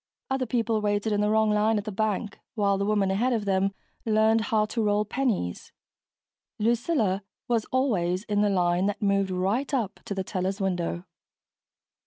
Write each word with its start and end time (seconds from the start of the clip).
Other 0.31 0.47
people 0.47 0.81
waited 0.81 1.13
in 1.13 1.21
the 1.21 1.29
wrong 1.29 1.51
line 1.51 1.77
at 1.77 1.83
the 1.83 1.91
bank 1.91 2.39
while 2.55 2.79
the 2.79 2.87
woman 2.87 3.11
ahead 3.11 3.33
of 3.33 3.45
them 3.45 3.71
learned 4.03 4.41
how 4.45 4.65
to 4.65 4.81
roll 4.81 5.05
pennies 5.05 5.71
Lucilla 6.57 7.21
was 7.47 7.65
always 7.65 8.23
in 8.23 8.41
the 8.41 8.49
line 8.49 8.87
that 8.87 9.03
moved 9.03 9.29
right 9.29 9.71
up 9.71 9.99
to 10.05 10.15
the 10.15 10.23
teller's 10.23 10.59
window. 10.59 11.05